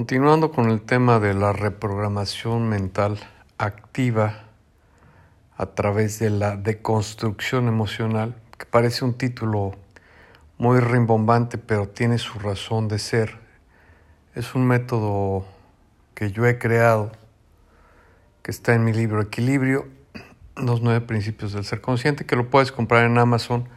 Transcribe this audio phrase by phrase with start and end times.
[0.00, 3.18] Continuando con el tema de la reprogramación mental
[3.58, 4.44] activa
[5.58, 9.72] a través de la deconstrucción emocional, que parece un título
[10.56, 13.40] muy rimbombante, pero tiene su razón de ser.
[14.34, 15.44] Es un método
[16.14, 17.12] que yo he creado,
[18.40, 19.86] que está en mi libro Equilibrio,
[20.56, 23.68] los nueve principios del ser consciente, que lo puedes comprar en Amazon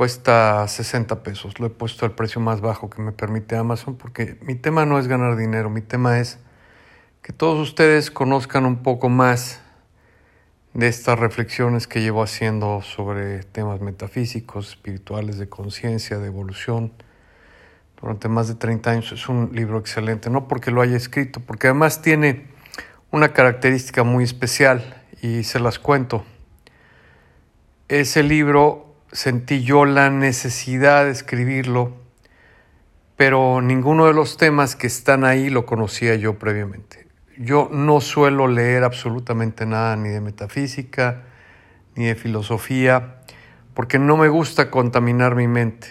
[0.00, 1.60] cuesta 60 pesos.
[1.60, 4.98] Lo he puesto al precio más bajo que me permite Amazon porque mi tema no
[4.98, 6.38] es ganar dinero, mi tema es
[7.20, 9.60] que todos ustedes conozcan un poco más
[10.72, 16.94] de estas reflexiones que llevo haciendo sobre temas metafísicos, espirituales, de conciencia, de evolución.
[18.00, 21.66] Durante más de 30 años es un libro excelente, no porque lo haya escrito, porque
[21.66, 22.46] además tiene
[23.10, 26.24] una característica muy especial y se las cuento.
[27.88, 31.96] Ese libro sentí yo la necesidad de escribirlo,
[33.16, 37.06] pero ninguno de los temas que están ahí lo conocía yo previamente.
[37.36, 41.22] Yo no suelo leer absolutamente nada ni de metafísica,
[41.96, 43.16] ni de filosofía,
[43.74, 45.88] porque no me gusta contaminar mi mente.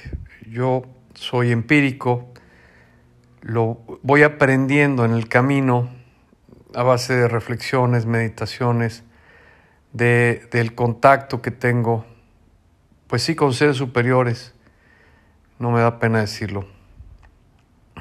[0.48, 0.83] Yo
[1.14, 2.31] soy empírico,
[3.42, 5.89] lo voy aprendiendo en el camino
[6.73, 9.04] a base de reflexiones, meditaciones,
[9.92, 12.06] de, del contacto que tengo
[13.10, 14.54] pues sí, con seres superiores.
[15.58, 16.68] No me da pena decirlo.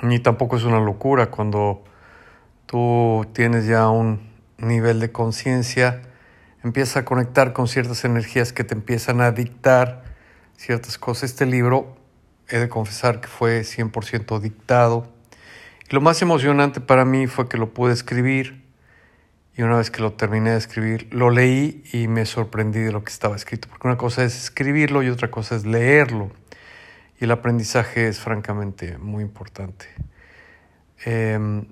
[0.02, 1.82] Ni tampoco es una locura cuando
[2.66, 4.20] tú tienes ya un
[4.58, 6.02] nivel de conciencia,
[6.62, 10.04] empiezas a conectar con ciertas energías que te empiezan a dictar
[10.58, 11.30] ciertas cosas.
[11.30, 11.96] Este libro,
[12.50, 15.10] he de confesar que fue 100% dictado.
[15.88, 18.62] Y lo más emocionante para mí fue que lo pude escribir
[19.58, 23.02] y una vez que lo terminé de escribir, lo leí y me sorprendí de lo
[23.02, 26.30] que estaba escrito, porque una cosa es escribirlo y otra cosa es leerlo.
[27.20, 29.86] Y el aprendizaje es francamente muy importante.
[31.04, 31.64] Eh,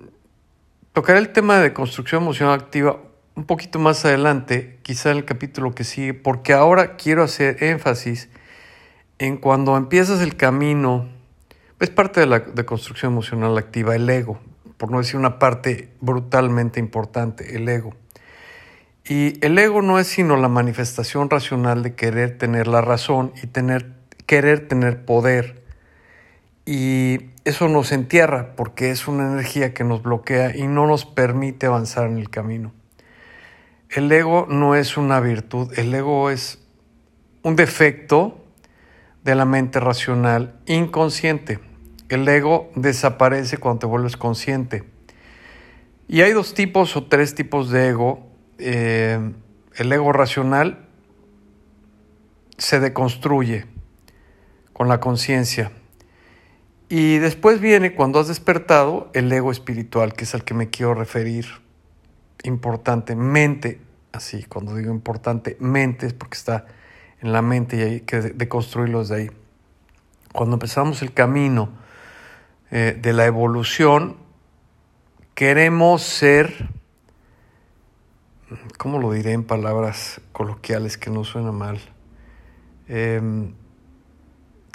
[0.91, 2.99] tocaré el tema de construcción emocional activa
[3.35, 8.27] un poquito más adelante, quizá en el capítulo que sigue, porque ahora quiero hacer énfasis
[9.17, 11.07] en cuando empiezas el camino,
[11.79, 14.41] es parte de la de construcción emocional activa, el ego
[14.77, 17.93] por no decir una parte brutalmente importante, el ego.
[19.09, 23.47] Y el ego no es sino la manifestación racional de querer tener la razón y
[23.47, 23.93] tener,
[24.25, 25.63] querer tener poder.
[26.65, 31.65] Y eso nos entierra porque es una energía que nos bloquea y no nos permite
[31.65, 32.73] avanzar en el camino.
[33.89, 36.59] El ego no es una virtud, el ego es
[37.43, 38.43] un defecto
[39.23, 41.66] de la mente racional inconsciente.
[42.09, 44.83] El ego desaparece cuando te vuelves consciente.
[46.07, 48.27] Y hay dos tipos o tres tipos de ego.
[48.59, 49.33] Eh,
[49.75, 50.87] el ego racional
[52.57, 53.65] se deconstruye
[54.73, 55.71] con la conciencia.
[56.89, 60.93] Y después viene, cuando has despertado, el ego espiritual, que es al que me quiero
[60.93, 61.45] referir
[62.43, 63.81] importantemente.
[64.13, 66.65] Así, cuando digo importantemente es porque está
[67.21, 69.31] en la mente y hay que deconstruirlo desde ahí.
[70.31, 71.69] Cuando empezamos el camino,
[72.69, 74.17] eh, de la evolución,
[75.35, 76.69] queremos ser,
[78.77, 81.79] ¿cómo lo diré en palabras coloquiales que no suena mal?
[82.89, 83.53] Em,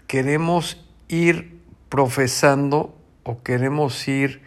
[0.06, 2.94] queremos ir profesando
[3.24, 4.42] o queremos ir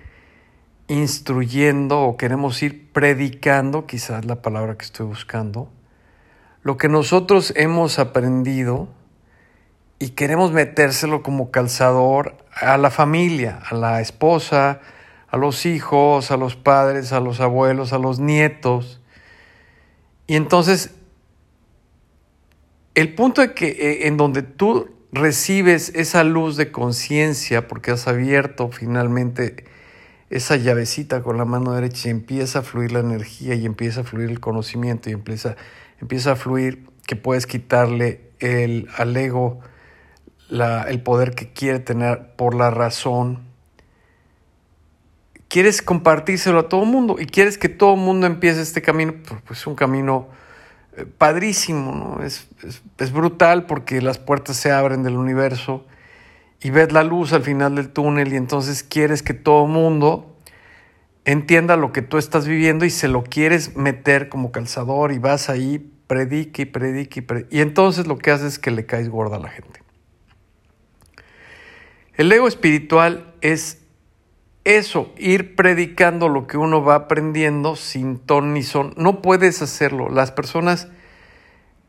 [0.88, 5.70] instruyendo o queremos ir predicando, quizás la palabra que estoy buscando,
[6.64, 8.88] lo que nosotros hemos aprendido
[10.00, 14.80] y queremos metérselo como calzador a la familia, a la esposa,
[15.28, 19.02] a los hijos, a los padres, a los abuelos, a los nietos.
[20.28, 20.96] Y entonces,
[22.96, 29.66] el punto eh, en donde tú recibes esa luz de conciencia, porque has abierto finalmente
[30.30, 34.04] esa llavecita con la mano derecha y empieza a fluir la energía y empieza a
[34.04, 35.56] fluir el conocimiento y empieza,
[36.02, 39.60] empieza a fluir que puedes quitarle el, al ego
[40.50, 43.40] el poder que quiere tener por la razón.
[45.48, 49.14] Quieres compartírselo a todo el mundo y quieres que todo el mundo empiece este camino,
[49.46, 50.28] pues es un camino
[50.98, 52.24] eh, padrísimo, ¿no?
[52.24, 52.48] Es,
[52.98, 55.86] es, brutal porque las puertas se abren del universo
[56.62, 60.36] y ves la luz al final del túnel y entonces quieres que todo el mundo
[61.26, 65.50] entienda lo que tú estás viviendo y se lo quieres meter como calzador y vas
[65.50, 67.56] ahí, predique y predique y predique.
[67.56, 69.85] Y entonces lo que haces es que le caes gorda a la gente.
[72.18, 73.86] El ego espiritual es
[74.64, 78.94] eso, ir predicando lo que uno va aprendiendo sin ton ni son.
[78.96, 80.10] No puedes hacerlo.
[80.10, 80.88] Las personas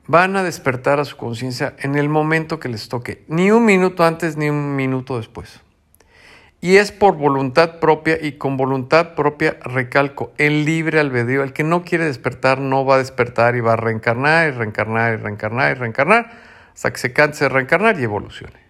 [0.09, 4.05] van a despertar a su conciencia en el momento que les toque, ni un minuto
[4.05, 5.61] antes ni un minuto después.
[6.61, 11.45] Y es por voluntad propia y con voluntad propia, recalco, el libre albedrío.
[11.45, 15.15] El que no quiere despertar no va a despertar y va a reencarnar y reencarnar
[15.15, 16.33] y reencarnar y reencarnar
[16.75, 18.66] hasta que se canse de reencarnar y evolucione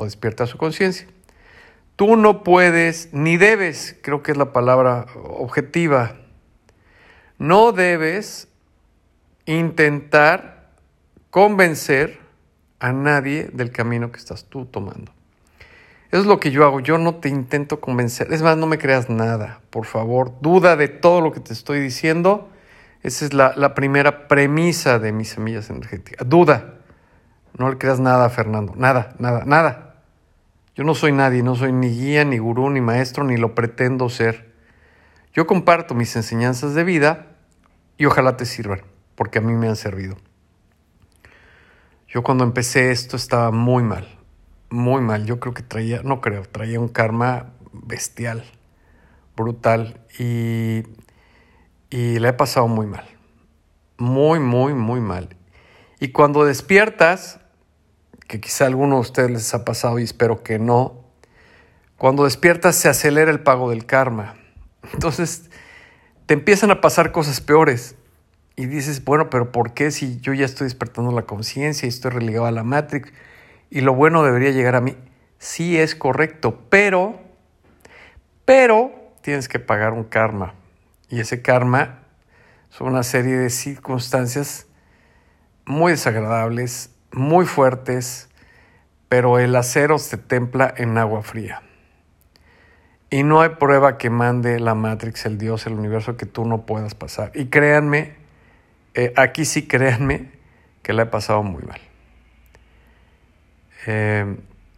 [0.00, 1.06] o despierta su conciencia.
[1.96, 6.16] Tú no puedes ni debes, creo que es la palabra objetiva,
[7.38, 8.48] no debes
[9.44, 10.70] intentar
[11.28, 12.18] convencer
[12.78, 15.12] a nadie del camino que estás tú tomando.
[16.10, 16.80] Eso es lo que yo hago.
[16.80, 18.32] Yo no te intento convencer.
[18.32, 19.60] Es más, no me creas nada.
[19.70, 22.48] Por favor, duda de todo lo que te estoy diciendo.
[23.02, 26.28] Esa es la, primera premisa de mis semillas energéticas.
[26.28, 26.74] Duda.
[27.56, 28.72] No le creas nada a Fernando.
[28.76, 29.89] Nada, nada, nada.
[30.80, 31.44] Yo no soy nadie.
[31.44, 34.52] No soy ni guía, ni gurú, ni maestro, ni lo pretendo ser.
[35.32, 37.36] Yo comparto mis enseñanzas de vida
[37.96, 38.80] y ojalá te sirvan,
[39.14, 40.16] porque a mí me han servido.
[42.08, 44.08] Yo cuando empecé esto estaba muy mal
[44.70, 45.26] muy mal.
[45.26, 48.44] Yo creo que traía, no creo, traía un karma bestial,
[49.36, 50.84] brutal y,
[51.90, 53.04] y le he pasado muy mal.
[53.98, 55.36] Muy, muy, muy mal.
[55.98, 57.39] Y cuando despiertas,
[58.30, 61.04] que quizá a alguno de ustedes les ha pasado y espero que no,
[61.98, 64.36] cuando despiertas se acelera el pago del karma.
[64.94, 65.50] Entonces
[66.26, 67.96] te empiezan a pasar cosas peores.
[68.54, 72.12] Y dices, bueno, pero ¿por qué si yo ya estoy despertando la conciencia y estoy
[72.12, 73.10] relegado a la Matrix?
[73.70, 74.96] y lo bueno debería llegar a mí.
[75.38, 77.20] Sí es correcto, pero,
[78.44, 78.92] pero
[79.22, 80.54] tienes que pagar un karma.
[81.08, 82.00] Y ese karma
[82.68, 84.66] son una serie de circunstancias
[85.64, 88.28] muy desagradables, muy fuertes,
[89.08, 91.62] pero el acero se templa en agua fría.
[93.10, 96.64] Y no hay prueba que mande la Matrix, el Dios, el universo, que tú no
[96.64, 97.32] puedas pasar.
[97.34, 98.14] Y créanme,
[98.94, 100.30] eh, aquí sí créanme
[100.82, 101.80] que la he pasado muy mal.
[103.86, 104.36] Eh,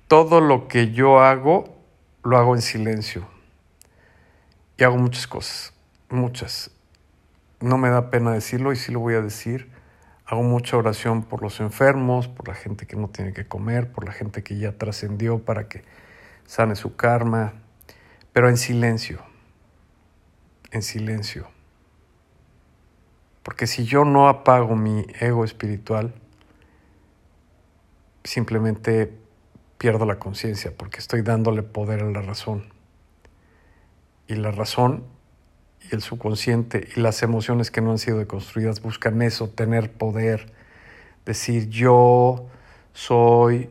[0.08, 1.76] todo lo que yo hago,
[2.22, 3.26] lo hago en silencio.
[4.78, 5.74] Y hago muchas cosas,
[6.08, 6.70] muchas.
[7.60, 9.70] No me da pena decirlo y sí lo voy a decir.
[10.32, 14.06] Hago mucha oración por los enfermos, por la gente que no tiene que comer, por
[14.06, 15.84] la gente que ya trascendió para que
[16.46, 17.52] sane su karma,
[18.32, 19.20] pero en silencio,
[20.70, 21.48] en silencio.
[23.42, 26.14] Porque si yo no apago mi ego espiritual,
[28.24, 29.12] simplemente
[29.76, 32.72] pierdo la conciencia porque estoy dándole poder a la razón.
[34.28, 35.04] Y la razón
[35.90, 40.52] y el subconsciente y las emociones que no han sido deconstruidas buscan eso, tener poder,
[41.24, 42.46] decir yo
[42.92, 43.70] soy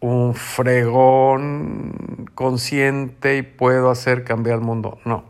[0.00, 4.98] un fregón consciente y puedo hacer cambiar el mundo.
[5.04, 5.24] No.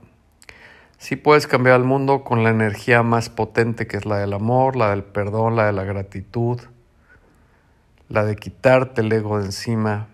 [0.96, 4.76] Sí puedes cambiar el mundo con la energía más potente que es la del amor,
[4.76, 6.60] la del perdón, la de la gratitud,
[8.08, 10.08] la de quitarte el ego de encima,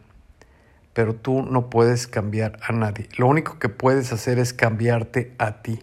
[0.99, 3.09] pero tú no puedes cambiar a nadie.
[3.19, 5.79] Lo único que puedes hacer es cambiarte a ti.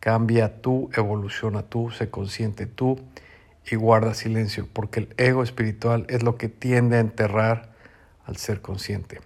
[0.00, 2.98] Cambia tú, evoluciona tú, sé consciente tú
[3.70, 7.70] y guarda silencio, porque el ego espiritual es lo que tiende a enterrar
[8.24, 9.20] al ser consciente.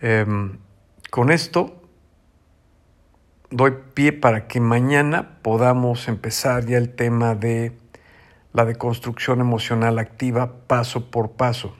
[0.00, 0.56] Em,
[1.10, 1.82] con esto
[3.50, 7.76] doy pie para que mañana podamos empezar ya el tema de
[8.54, 11.76] la deconstrucción emocional activa paso por paso.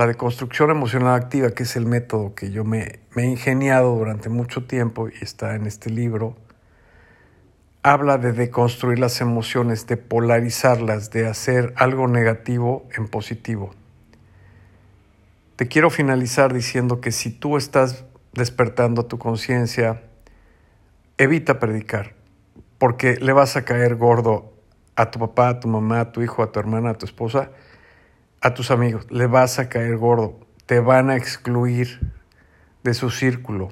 [0.00, 4.64] La deconstrucción emocional activa, que es el método que yo me, he ingeniado durante mucho
[4.64, 6.38] tiempo y está en este libro,
[7.82, 13.74] habla de deconstruir las emociones, de polarizarlas, de hacer algo negativo en positivo.
[15.56, 20.00] Te quiero finalizar diciendo que si tú estás despertando tu conciencia,
[21.18, 22.14] evita predicar,
[22.78, 24.54] porque le vas a caer gordo
[24.96, 27.50] a tu papá, a tu mamá, a tu hijo, a tu hermana, a tu esposa,
[28.40, 29.06] a tus amigos.
[29.10, 30.38] Le vas a caer gordo.
[30.66, 32.00] Te van a excluir
[32.82, 33.70] de su círculo.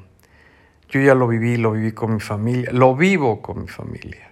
[0.89, 4.31] Yo ya lo viví, lo viví con mi familia, lo vivo con mi familia.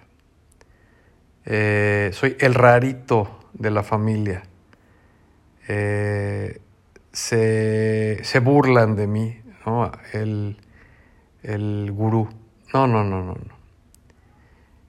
[1.45, 4.43] Eh, soy el rarito de la familia.
[5.67, 6.59] Eh,
[7.11, 9.91] se, se, burlan de mí, ¿no?
[10.13, 10.57] El,
[11.43, 12.29] el gurú.
[12.73, 13.57] No, no, no, no, no.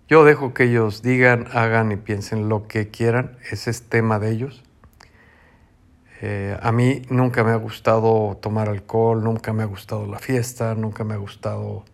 [0.08, 4.30] Yo dejo que ellos digan, hagan y piensen lo que quieran, ese es tema de
[4.30, 4.64] ellos.
[6.20, 10.74] Eh, a mí nunca me ha gustado tomar alcohol, nunca me ha gustado la fiesta,
[10.74, 11.84] nunca me ha gustado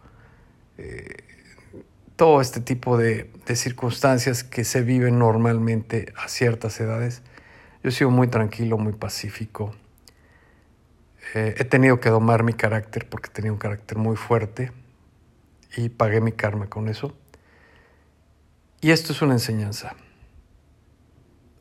[0.79, 1.25] eh,
[2.17, 7.23] todo este tipo de, circunstancias que se viven normalmente a ciertas edades.
[7.83, 9.75] Yo he sido muy tranquilo, muy pacífico.
[11.35, 14.73] Eh, he tenido que domar mi carácter porque tenía un carácter muy fuerte
[15.77, 17.15] y pagué mi karma con eso.
[18.81, 19.97] Y esto es una enseñanza.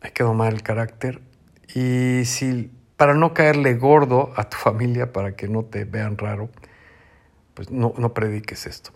[0.01, 1.21] Hay que domar el carácter
[1.73, 6.49] y si para no caerle gordo a tu familia, para que no te vean raro,
[7.53, 8.91] pues no, no prediques esto.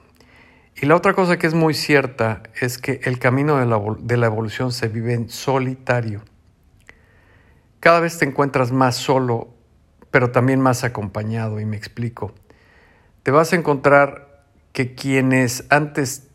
[0.80, 4.18] Y la otra cosa que es muy cierta es que el camino de la, de
[4.18, 6.22] la evolución se vive en solitario.
[7.80, 9.50] Cada vez te encuentras más solo,
[10.12, 12.34] pero también más acompañado, y me explico.
[13.24, 16.28] Te vas a encontrar que quienes antes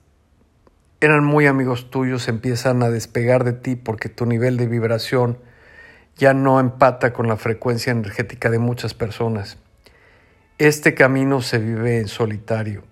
[1.01, 5.39] eran muy amigos tuyos empiezan a despegar de ti porque tu nivel de vibración
[6.17, 9.59] ya no empata con la frecuencia energética de muchas personas.
[10.59, 12.85] Este camino se vive en solitario.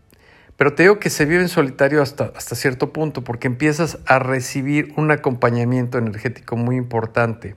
[0.56, 4.18] Pero te digo que se vive en solitario hasta, hasta cierto punto porque empiezas a
[4.18, 7.54] recibir un acompañamiento energético muy importante.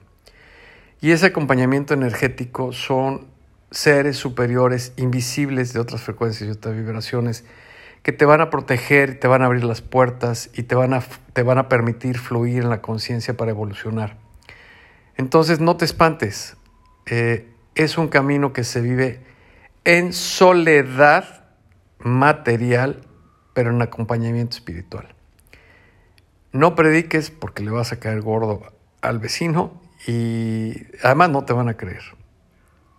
[1.02, 3.28] Y ese acompañamiento energético son
[3.72, 7.44] seres superiores, invisibles de otras frecuencias y otras vibraciones,
[8.04, 11.04] que te van a proteger, te van a abrir las puertas y te van a,
[11.34, 14.23] te van a permitir fluir en la conciencia para evolucionar.
[15.18, 16.58] Entonces no te espantes,
[17.06, 19.22] eh, es un camino que se vive
[19.84, 21.46] en soledad
[22.00, 23.02] material,
[23.54, 25.14] pero en acompañamiento espiritual.
[26.52, 31.70] No prediques porque le vas a caer gordo al vecino y además no te van
[31.70, 32.04] a creer.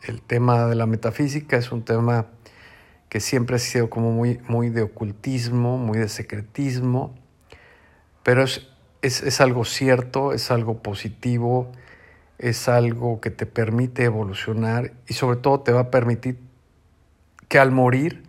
[0.02, 2.26] El tema de la metafísica es un tema
[3.08, 7.14] que siempre ha sido como muy, muy de ocultismo, muy de secretismo,
[8.22, 8.66] pero es,
[9.02, 11.70] es, algo cierto, es algo positivo,
[12.38, 16.38] es algo que te permite evolucionar y sobre todo te va a permitir
[17.48, 18.22] que al morir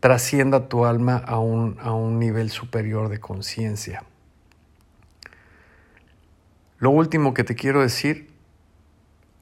[0.00, 4.04] trascienda tu alma a un, a un nivel superior de conciencia.
[6.78, 8.30] Lo último que te quiero decir,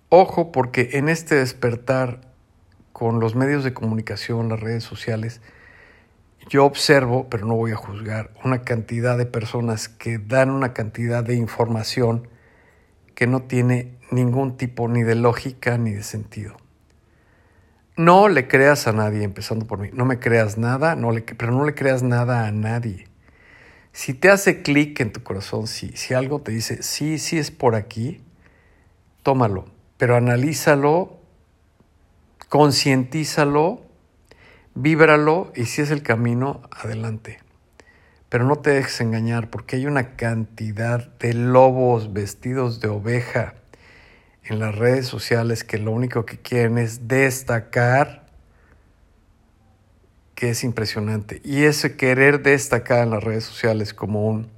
[0.08, 2.20] ojo porque en este despertar
[2.92, 5.40] con los medios de comunicación, las redes sociales,
[6.48, 11.24] yo observo, pero no voy a juzgar, una cantidad de personas que dan una cantidad
[11.24, 12.28] de información
[13.14, 16.56] que no tiene ningún tipo ni de lógica ni de sentido.
[17.96, 19.90] No le creas a nadie, empezando por mí.
[19.92, 23.06] No me creas nada, no le, pero no le creas nada a nadie.
[23.92, 27.52] Si te hace clic en tu corazón, si, si algo te dice, sí, sí es
[27.52, 28.20] por aquí,
[29.22, 29.66] tómalo,
[29.96, 31.24] pero analízalo
[32.54, 33.82] concientízalo,
[34.76, 37.40] víbralo y si es el camino, adelante.
[38.34, 43.54] Pero no te dejes engañar porque hay una cantidad de lobos vestidos de oveja
[44.42, 48.26] en las redes sociales que lo único que quieren es destacar,
[50.34, 51.40] que es impresionante.
[51.44, 54.50] Y ese querer destacar en las redes sociales como un,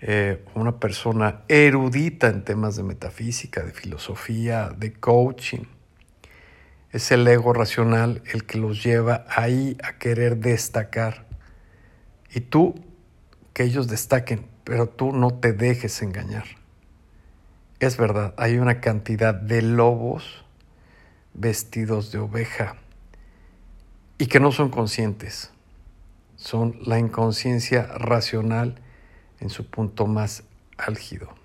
[0.00, 5.66] eh, una persona erudita en temas de metafísica, de filosofía, de coaching,
[6.90, 11.29] es el ego racional el que los lleva ahí a querer destacar.
[12.32, 12.74] Y tú,
[13.52, 16.44] que ellos destaquen, pero tú no te dejes engañar.
[17.80, 20.44] Es verdad, hay una cantidad de lobos
[21.34, 22.76] vestidos de oveja
[24.18, 25.50] y que no son conscientes.
[26.36, 28.80] Son la inconsciencia racional
[29.40, 30.44] en su punto más
[30.76, 31.39] álgido.